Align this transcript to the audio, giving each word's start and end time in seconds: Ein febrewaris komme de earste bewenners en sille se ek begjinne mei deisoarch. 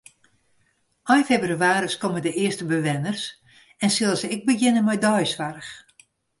Ein 1.03 1.23
febrewaris 1.29 1.95
komme 2.01 2.19
de 2.23 2.33
earste 2.45 2.65
bewenners 2.73 3.23
en 3.85 3.89
sille 3.99 4.15
se 4.21 4.33
ek 4.37 4.45
begjinne 4.51 4.81
mei 4.87 4.99
deisoarch. 5.07 5.73